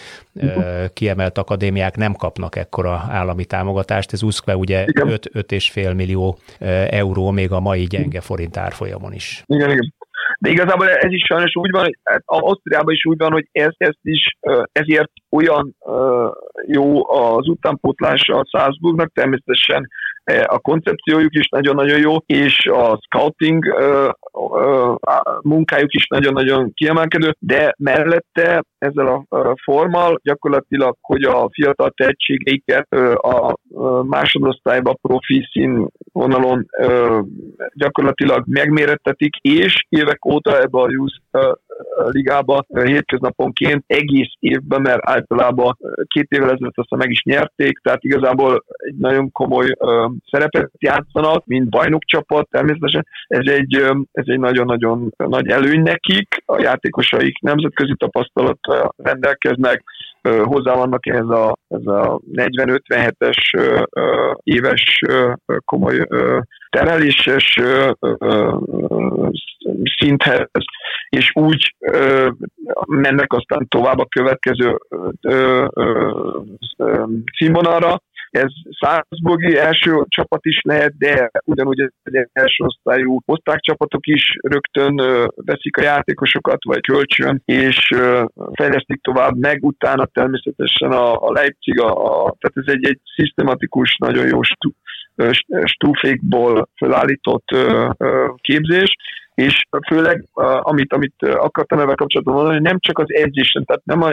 [0.44, 0.84] mm.
[0.92, 4.12] kiemelt akadémiák nem kapnak ekkora állami támogatást.
[4.12, 4.84] Ez úszkve ugye
[5.16, 6.38] 5-5,5 millió
[6.88, 9.42] euró még a mai gyenge forint árfolyamon is.
[9.46, 9.94] Igen, igen.
[10.38, 13.72] De igazából ez is sajnos úgy van, hogy hát Ausztriában is úgy van, hogy ez,
[13.76, 14.36] ez is,
[14.72, 15.76] ezért olyan
[16.66, 19.88] jó az utánpótlása a Salzburgnak, természetesen
[20.44, 23.64] a koncepciójuk is nagyon-nagyon jó, és a scouting
[25.42, 33.56] munkájuk is nagyon-nagyon kiemelkedő, de mellette ezzel a formal gyakorlatilag, hogy a fiatal tehetségeiket a
[34.02, 36.66] másodosztályba profi színvonalon
[37.74, 40.86] gyakorlatilag megmérettetik, és évek óta ebbe a
[42.10, 48.64] ligába hétköznaponként egész évben, mert általában két évvel ezelőtt aztán meg is nyerték, tehát igazából
[48.76, 49.74] egy nagyon komoly
[50.30, 53.06] szerepet játszanak, mint bajnokcsapat, természetesen.
[53.26, 53.74] Ez egy,
[54.12, 58.58] ez egy nagyon-nagyon nagy előny nekik, a játékosaik nemzetközi tapasztalat
[58.96, 59.82] rendelkeznek,
[60.28, 63.36] hozzá vannak ehhez a, ez a 40-57-es
[64.42, 65.00] éves
[65.64, 66.06] komoly
[66.70, 67.60] tereléses
[69.98, 70.48] szinthez,
[71.08, 71.74] és úgy
[72.86, 74.78] mennek aztán tovább a következő
[77.38, 78.02] színvonalra.
[78.34, 81.90] Ez Salzburgi első csapat is lehet, de ugyanúgy az
[82.32, 84.96] első osztályú osztrák csapatok is rögtön
[85.34, 87.88] veszik a játékosokat, vagy kölcsön, és
[88.52, 93.96] fejlesztik tovább, meg utána természetesen a, a Leipzig, a, a, tehát ez egy, egy szisztematikus,
[93.96, 94.40] nagyon jó
[95.64, 97.46] stúfékból felállított
[98.40, 98.96] képzés,
[99.34, 100.24] és főleg,
[100.60, 104.10] amit, amit akartam ebben kapcsolatban mondani, hogy nem csak az edzésen, tehát nem a,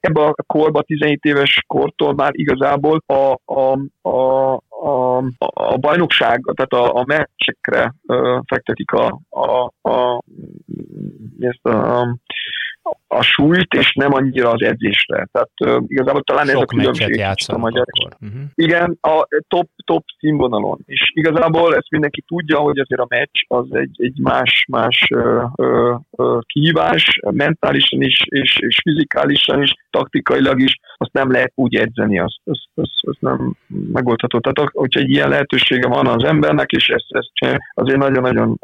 [0.00, 6.72] ebbe a korba, 17 éves kortól már igazából a, a, a, a, a bajnokság, tehát
[6.72, 7.94] a, a meccsekre
[8.46, 10.22] fektetik a, a, a,
[11.40, 12.16] ezt a, a
[13.22, 15.28] súlyt, és nem annyira az edzésre.
[15.32, 17.86] Tehát uh, igazából talán Sok ez a különbség a magyar.
[18.20, 18.40] Uh-huh.
[18.54, 20.78] Igen, a top, top színvonalon.
[20.84, 25.44] És igazából ezt mindenki tudja, hogy azért a meccs az egy, egy más, más uh,
[26.10, 32.18] uh, kihívás, mentálisan is, és, és fizikálisan is, taktikailag is, azt nem lehet úgy edzeni,
[32.18, 33.54] azt, azt, azt, azt nem
[33.92, 34.40] megoldható.
[34.40, 38.58] Tehát hogyha egy ilyen lehetősége van az embernek, és ezt, ezt azért nagyon-nagyon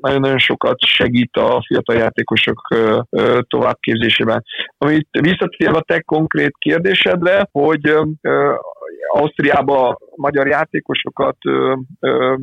[0.00, 2.68] nagyon-nagyon sokat segít a fiatal játékosok
[3.48, 4.44] továbbképzésében.
[4.78, 7.94] Amit visszatérve a te konkrét kérdésedre, hogy
[9.12, 12.34] Ausztriába magyar játékosokat ö, ö,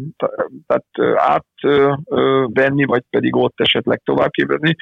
[0.68, 4.76] tehát átvenni, vagy pedig ott esetleg továbbképezni.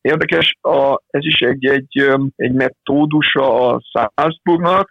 [0.00, 3.80] Érdekes, a, ez is egy, egy, egy metódusa a
[4.14, 4.88] Salzburgnak,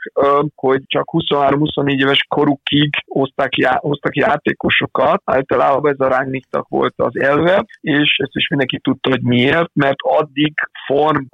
[0.56, 7.20] hogy csak 23-24 éves korukig hozták, já, hoztak játékosokat, általában ez a rányknak volt az
[7.20, 10.54] elve, és ezt is mindenki tudta, hogy miért, mert addig
[10.88, 11.26] form,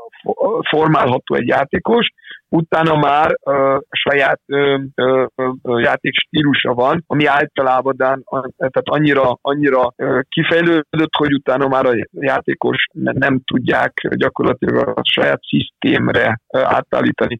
[0.70, 2.08] formálható egy játékos,
[2.50, 9.94] utána már uh, saját uh, uh, játékstílusa van, ami általában tehát annyira, annyira
[10.30, 17.38] kifejlődött, hogy utána már a játékos nem tudják gyakorlatilag a saját szisztémre átállítani.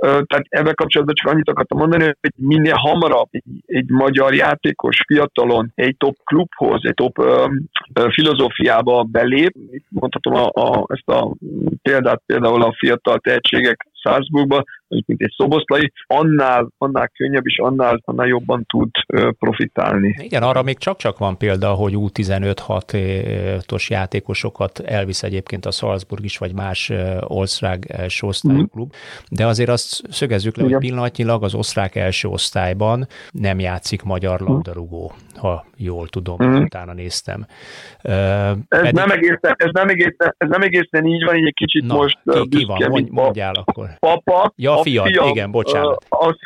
[0.00, 5.72] Tehát ebben kapcsolatban csak annyit akartam mondani, hogy minél hamarabb egy, egy magyar játékos fiatalon
[5.74, 7.22] egy top klubhoz, egy top
[8.10, 9.54] filozófiába belép,
[9.88, 11.34] mondhatom a, a, ezt a
[11.82, 18.26] példát például a fiatal tehetségek Salzburgba, mint egy szoboszlai, annál, annál könnyebb és annál, annál
[18.26, 18.90] jobban tud
[19.38, 20.16] profitálni.
[20.18, 26.54] Igen, arra még csak-csak van példa, hogy U15-6-os játékosokat elvisz egyébként a Salzburg is, vagy
[26.54, 28.64] más osztrák első osztályú mm.
[28.72, 28.92] klub,
[29.30, 30.74] de azért azt szögezzük le, Igen.
[30.74, 34.52] hogy pillanatnyilag az osztrák első osztályban nem játszik magyar mhm.
[34.52, 36.54] labdarúgó, ha jól tudom, mm.
[36.54, 37.46] utána néztem.
[38.02, 38.92] ez, Pedig...
[38.92, 42.18] nem egészen, ez, nem egészen, ez nem egészen így van, így egy kicsit Na, most
[42.24, 42.86] ki, ki van?
[42.88, 43.88] Mondj, mondjál akkor.
[43.98, 46.04] Papa, ja, a fiat, fiam, igen, bocsánat.
[46.08, 46.36] Az,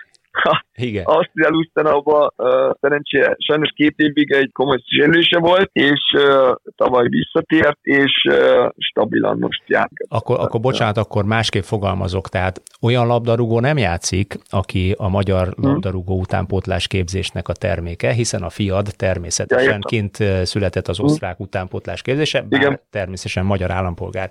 [0.74, 1.04] igen.
[1.04, 2.48] Ausztriál Usztanauban uh,
[2.80, 9.38] szerencsére sajnos két évig egy komoly sérülése volt, és uh, tavaly visszatért, és uh, stabilan
[9.38, 10.06] most játszik.
[10.08, 15.66] Akkor, akkor bocsánat, akkor másképp fogalmazok, tehát olyan labdarúgó nem játszik, aki a magyar hmm.
[15.66, 21.46] labdarúgó utánpótlás képzésnek a terméke, hiszen a fiad természetesen ja, kint született az osztrák hmm.
[21.46, 22.80] utánpótlás képzése, bár Igen.
[22.90, 24.30] természetesen magyar állampolgár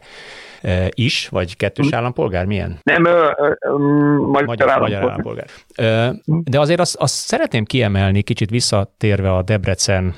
[0.89, 1.97] is, vagy kettős hmm.
[1.97, 2.79] állampolgár, milyen?
[2.83, 3.77] Nem, ö, ö, ö,
[4.17, 5.01] magyar, magyar állampolgár.
[5.01, 5.45] Magyar állampolgár.
[6.25, 10.15] De azért azt, azt szeretném kiemelni, kicsit visszatérve a Debrecen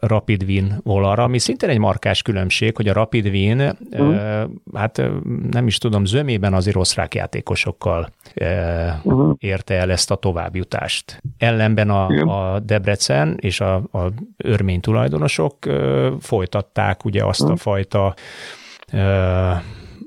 [0.00, 4.44] Rapid Win volalra, ami szintén egy markás különbség, hogy a Rapid Win, uh-huh.
[4.74, 5.02] hát
[5.50, 8.08] nem is tudom, zömében azért osztrák játékosokkal
[9.04, 9.34] uh-huh.
[9.38, 11.22] érte el ezt a továbbjutást.
[11.38, 15.56] Ellenben a, a Debrecen és a, a örmény tulajdonosok
[16.20, 18.14] folytatták ugye azt a fajta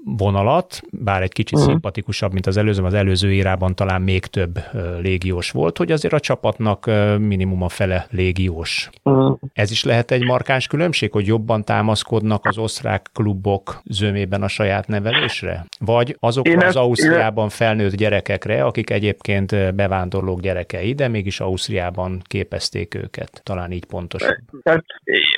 [0.05, 1.71] vonalat, bár egy kicsit uh-huh.
[1.71, 4.59] szimpatikusabb, mint az előző, az előző érában talán még több
[5.01, 6.85] légiós volt, hogy azért a csapatnak
[7.19, 8.89] minimum a fele légiós.
[9.03, 9.37] Uh-huh.
[9.53, 14.87] Ez is lehet egy markáns különbség, hogy jobban támaszkodnak az osztrák klubok zömében a saját
[14.87, 15.65] nevelésre?
[15.79, 22.95] Vagy azok én az Ausztriában felnőtt gyerekekre, akik egyébként bevándorlók gyerekei, de mégis Ausztriában képezték
[22.95, 23.41] őket.
[23.43, 24.35] Talán így pontosabb.
[24.63, 24.83] Tehát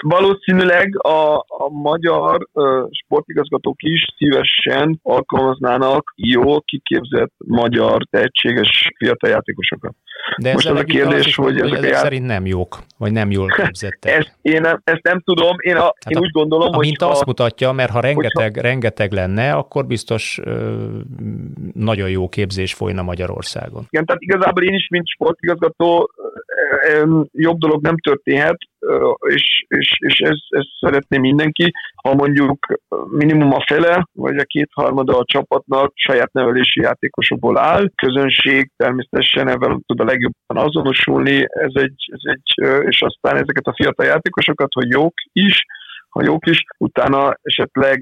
[0.01, 9.29] valószínűleg a, a magyar uh, sportigazgatók is szíves szívesen alkalmaznának jó, kiképzett magyar, tehetséges fiatal
[9.29, 9.95] játékosokat.
[10.37, 12.01] De Most az a kérdés, hogy, hogy ezek, ezek jár...
[12.01, 14.13] szerint nem jók, vagy nem jól képzettek.
[14.13, 16.85] ezt, én, nem, ezt nem tudom, én, a, hát én a, úgy gondolom, hogy...
[16.85, 18.61] Mint azt mutatja, mert ha rengeteg, hogyha...
[18.61, 20.75] rengeteg lenne, akkor biztos ö,
[21.73, 23.85] nagyon jó képzés folyna Magyarországon.
[23.89, 26.11] Igen, tehát igazából én is, mint sportigazgató,
[27.31, 28.57] jobb dolog nem történhet,
[29.19, 31.71] és, és, és ez, ez szeretné mindenki,
[32.03, 32.65] ha mondjuk
[33.09, 39.83] minimum a fele, vagy a kétharmada a csapatnak saját nevelési játékosokból áll, közönség természetesen ebben
[39.85, 44.89] tud a legjobban azonosulni, ez egy, ez egy, és aztán ezeket a fiatal játékosokat, hogy
[44.89, 45.65] jók is,
[46.09, 47.99] ha jók is, utána esetleg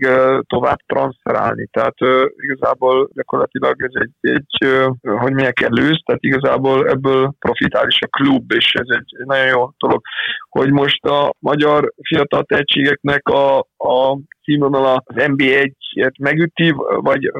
[0.47, 1.67] tovább transferálni.
[1.71, 1.95] Tehát
[2.35, 4.67] igazából gyakorlatilag ez egy, egy
[5.01, 9.69] hogy milyen lősz, tehát igazából ebből profitál is a klub, és ez egy nagyon jó
[9.77, 10.01] dolog,
[10.49, 17.31] hogy most a magyar fiatal tehetségeknek a, a színvonala az NB1-et megüti, vagy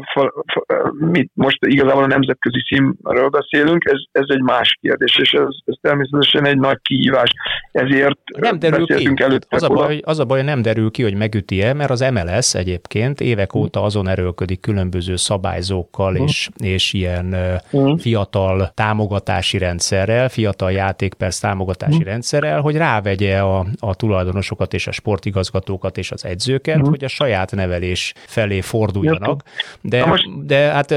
[0.98, 5.76] mit most igazából a nemzetközi színről beszélünk, ez, ez egy más kérdés, és ez, ez
[5.82, 7.30] természetesen egy nagy kihívás.
[7.72, 9.14] Ezért nem derül ki.
[9.50, 13.22] Az a, baj, az a baj, nem derül ki, hogy megüti-e, mert az MLS egyébként
[13.22, 13.58] évek hm.
[13.58, 16.24] óta azon erőlködik különböző szabályzókkal mm.
[16.24, 17.36] és, és ilyen
[17.78, 17.94] mm.
[17.96, 22.06] fiatal támogatási rendszerrel, fiatal játékperc támogatási mm.
[22.06, 27.08] rendszerrel, hogy rávegye a, a tulajdonosokat és a sportigazgatókat és az edzőket, mm hogy a
[27.08, 29.44] saját nevelés felé forduljanak.
[29.82, 30.96] De, de hát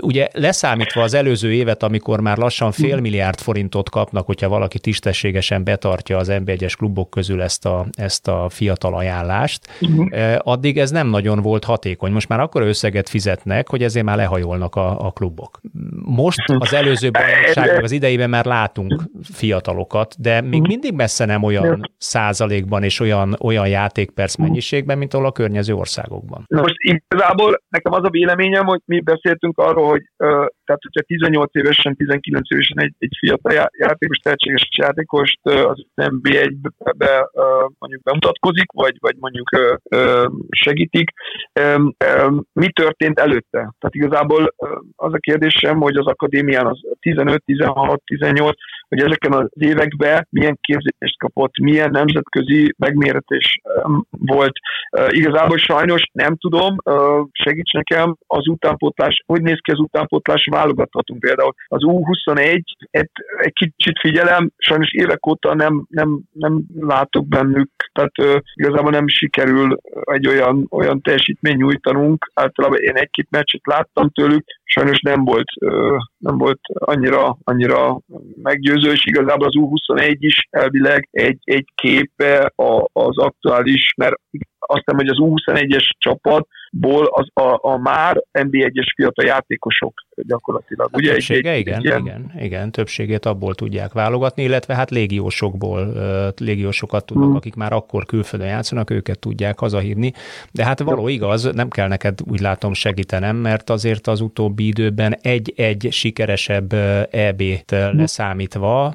[0.00, 5.64] ugye leszámítva az előző évet, amikor már lassan fél milliárd forintot kapnak, hogyha valaki tisztességesen
[5.64, 10.36] betartja az NB1-es klubok közül ezt a, ezt a fiatal ajánlást, uh-huh.
[10.38, 12.12] addig ez nem nagyon volt hatékony.
[12.12, 15.60] Most már akkor összeget fizetnek, hogy ezért már lehajolnak a, a klubok.
[16.04, 20.68] Most az előző bajnokságban, az idejében már látunk fiatalokat, de még mhm.
[20.68, 26.44] mindig messze nem olyan százalékban és olyan, olyan játékperc mennyiségben, mint ahol a környező országokban.
[26.48, 30.02] Na most igazából nekem az a véleményem, hogy mi beszéltünk arról, hogy
[30.64, 37.44] tehát hogyha 18 évesen, 19 évesen egy, egy fiatal játékos, tehetséges játékost az NB1-be uh,
[37.78, 39.48] mondjuk bemutatkozik, vagy, vagy mondjuk
[40.50, 41.10] segítik,
[42.52, 43.58] mi történt előtte?
[43.58, 44.54] Tehát igazából
[44.96, 48.56] az a kérdésem, hogy az akadémián az 15, 16, 18,
[48.88, 53.60] hogy ezeken az években milyen képzést kapott, milyen nemzetközi megméretés
[54.10, 54.52] volt.
[55.08, 56.76] Igazából sajnos nem tudom,
[57.32, 61.54] segíts nekem az utánpótlás, hogy néz ki az utánpótlás válogathatunk például.
[61.66, 68.18] Az U21, egy, egy kicsit figyelem, sajnos évek óta nem, nem, nem látok bennük, tehát
[68.18, 72.30] ö, igazából nem sikerül egy olyan, olyan teljesítmény nyújtanunk.
[72.34, 77.98] Általában én egy-két meccset láttam tőlük, sajnos nem volt, ö, nem volt annyira, annyira
[78.42, 82.52] meggyőző, és igazából az U21 is elvileg egy, egy képe
[82.92, 84.14] az aktuális, mert
[84.58, 85.84] azt hiszem, hogy az U21-es
[86.72, 90.88] csapatból az a, a már NB1-es fiatal játékosok gyakorlatilag.
[90.92, 95.92] Hát ugye többsége, egy, igen, egy, igen, igen, többségét abból tudják válogatni, illetve hát légiósokból,
[96.36, 97.36] légiósokat tudnak, hmm.
[97.36, 100.12] akik már akkor külföldön játszanak, őket tudják hazahívni,
[100.52, 105.16] de hát való igaz, nem kell neked úgy látom segítenem, mert azért az utóbbi időben
[105.20, 106.72] egy-egy sikeresebb
[107.10, 107.98] EB-t hmm.
[107.98, 108.94] leszámítva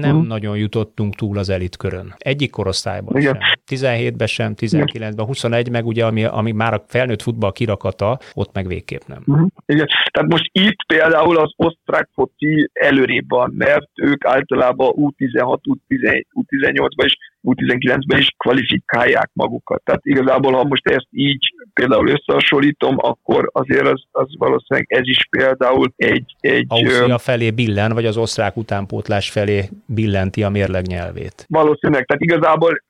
[0.00, 0.26] nem hmm.
[0.26, 2.14] nagyon jutottunk túl az elitkörön.
[2.18, 3.38] Egyik korosztályban igen.
[3.66, 3.78] sem.
[3.78, 8.66] 17-ben sem, 19-ben, 21 meg ugye, ami, ami már a felnőtt futball kirakata, ott meg
[8.66, 9.22] végképp nem.
[9.26, 9.48] Uh-huh.
[9.66, 9.86] Igen.
[10.12, 17.04] Tehát most itt például az osztrák foci előrébb van, mert ők általában U16, U17, U18-ban
[17.04, 19.82] is U19-ben is kvalifikálják magukat.
[19.84, 25.28] Tehát igazából, ha most ezt így például összehasonlítom, akkor azért az, az valószínűleg ez is
[25.30, 26.36] például egy...
[26.40, 31.46] egy Ausztria felé billen, vagy az osztrák utánpótlás felé billenti a mérleg nyelvét.
[31.48, 32.06] Valószínűleg.
[32.06, 32.82] Tehát igazából,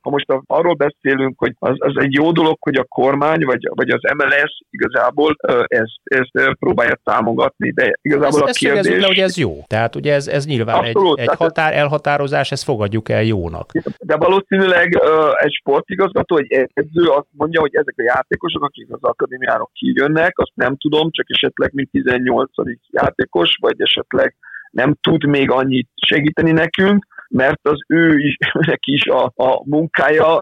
[0.00, 3.90] ha most arról beszélünk, hogy az, az egy jó dolog, hogy a kormány, vagy, vagy
[3.90, 5.36] az MLS igazából
[5.66, 9.00] ezt, ezt próbálja támogatni, de igazából ezt, a kérdés...
[9.00, 9.64] le, hogy ez jó.
[9.66, 14.16] Tehát ugye ez, ez nyilván Abszolút, egy, egy határ, elhatározás, ezt fogadjuk el jónak de
[14.16, 15.00] valószínűleg
[15.40, 18.02] egy sportigazgató, egy edző azt mondja, hogy ezek a
[18.32, 22.50] játékosok, akik az akadémiáról kijönnek, azt nem tudom, csak esetleg mint 18.
[22.90, 24.34] játékos, vagy esetleg
[24.70, 30.40] nem tud még annyit segíteni nekünk, mert az ő is, neki is a, a munkája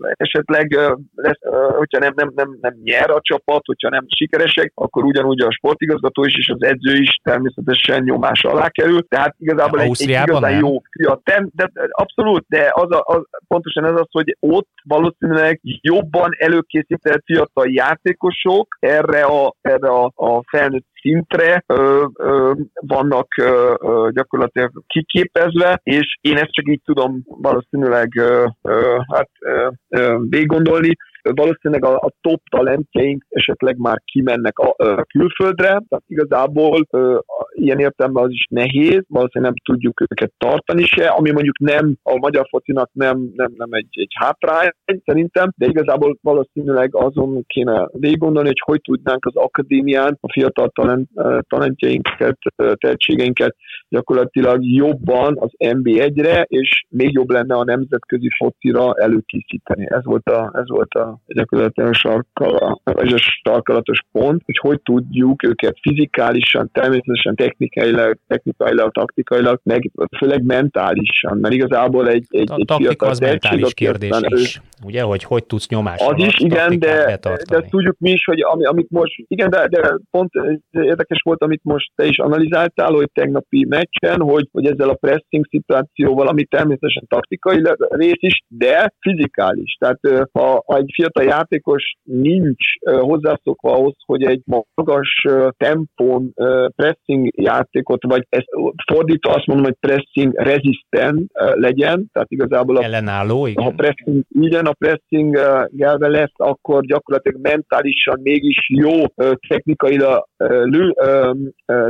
[0.00, 0.78] esetleg
[1.14, 1.38] lesz,
[1.76, 6.24] hogyha nem, nem, nem, nem nyer a csapat, hogyha nem sikeresek, akkor ugyanúgy a sportigazgató
[6.24, 9.08] is és az edző is természetesen nyomás alá kerül.
[9.08, 10.60] Tehát igazából egy, egy igazán nem?
[10.60, 11.20] jó fia.
[11.24, 17.22] De, de, abszolút, de az, a, az, pontosan ez az, hogy ott valószínűleg jobban előkészített
[17.24, 22.52] fiatal játékosok erre a, erre a, a felnőtt szintre ö, ö,
[22.86, 23.74] vannak ö,
[24.12, 30.96] gyakorlatilag kiképezve, és én ezt csak így tudom valószínűleg ö, ö, hát ö, ö, végiggondolni,
[31.32, 37.18] valószínűleg a, a top talentjeink esetleg már kimennek a, a külföldre, tehát igazából ö,
[37.52, 42.16] ilyen értelemben az is nehéz, valószínűleg nem tudjuk őket tartani se, ami mondjuk nem a
[42.16, 44.70] magyar focinak nem, nem, nem egy, egy hátrány
[45.04, 50.68] szerintem, de igazából valószínűleg azon kéne végig gondolni, hogy hogy tudnánk az akadémián a fiatal
[50.68, 51.08] talent,
[51.48, 53.56] talentjeinket, tehetségeinket
[53.88, 59.86] gyakorlatilag jobban az NB1-re, és még jobb lenne a nemzetközi focira előkészíteni.
[59.90, 64.80] Ez volt a, ez volt a gyakorlatilag a sarkala, vagy a sarkalatos pont, hogy hogy
[64.80, 72.54] tudjuk őket fizikálisan, természetesen technikailag, technikailag, taktikailag, meg főleg mentálisan, mert igazából egy, egy, a
[72.54, 76.78] egy taktika az mentális kérdés is, ő, ugye, hogy hogy tudsz nyomást Az is, igen,
[76.78, 77.18] de,
[77.50, 80.30] de tudjuk mi is, hogy ami, amit most, igen, de, de pont
[80.70, 85.46] érdekes volt, amit most te is analizáltál, hogy tegnapi meccsen, hogy, hogy ezzel a pressing
[85.50, 89.76] szituációval, ami természetesen taktikai rész is, de fizikális.
[89.78, 90.00] Tehát
[90.32, 94.42] ha, ha egy fiatal játékos nincs hozzászokva ahhoz, hogy egy
[94.74, 95.26] magas
[95.56, 96.32] tempón
[96.76, 98.48] pressing játékot, vagy ezt
[98.92, 103.64] fordítva azt mondom, hogy pressing resistant legyen, tehát igazából a, Ellenálló, igen.
[103.64, 105.38] ha pressing, igen, a pressing
[105.70, 109.04] gelve lesz, akkor gyakorlatilag mentálisan mégis jó
[109.48, 110.28] technikailag,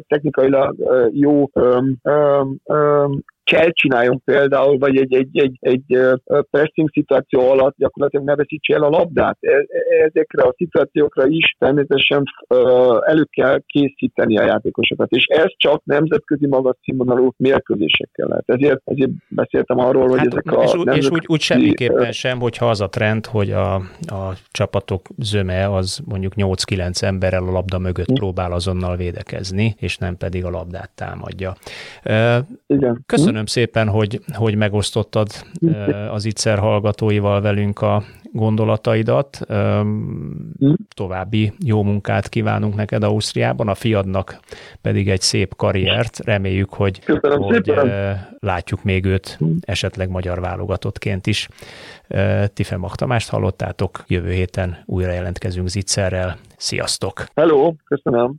[0.06, 0.76] technikailag
[1.12, 1.44] jó
[3.44, 5.98] kell csináljon például, vagy egy, egy, egy, egy
[6.50, 9.36] pressing szituáció alatt gyakorlatilag ne veszítse el a labdát.
[9.40, 12.22] E, e, ezekre a szituációkra is természetesen
[13.00, 18.44] elő kell készíteni a játékosokat, és ez csak nemzetközi magas színvonalú mérkőzésekkel lehet.
[18.46, 20.98] Ezért, ezért beszéltem arról, hogy hát, ezek a És, nemzetközi...
[20.98, 23.74] és úgy, úgy semmiképpen sem, hogyha az a trend, hogy a,
[24.06, 30.16] a csapatok zöme az mondjuk 8-9 emberrel a labda mögött próbál azonnal védekezni, és nem
[30.16, 31.54] pedig a labdát támadja.
[32.66, 33.02] Igen.
[33.06, 35.28] Köszönöm Köszönöm szépen, hogy, hogy megosztottad
[36.10, 39.40] az ITSZER hallgatóival velünk a gondolataidat.
[40.94, 44.40] További jó munkát kívánunk neked Ausztriában, a fiadnak
[44.80, 46.18] pedig egy szép karriert.
[46.18, 47.74] Reméljük, hogy, hogy
[48.38, 51.48] látjuk még őt esetleg magyar válogatottként is.
[52.52, 56.36] Tife Tamást hallottátok, jövő héten újra jelentkezünk Zitzerrel.
[56.56, 57.24] Sziasztok!
[57.34, 58.34] Hello, köszönöm!